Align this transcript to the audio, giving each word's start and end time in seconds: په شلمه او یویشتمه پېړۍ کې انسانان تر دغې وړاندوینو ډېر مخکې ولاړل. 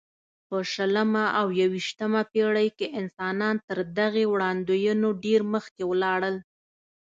په 0.47 0.57
شلمه 0.73 1.25
او 1.39 1.47
یویشتمه 1.61 2.21
پېړۍ 2.31 2.69
کې 2.77 2.87
انسانان 2.99 3.55
تر 3.67 3.77
دغې 3.99 4.25
وړاندوینو 4.33 5.09
ډېر 5.23 5.41
مخکې 5.53 5.83
ولاړل. 5.91 6.35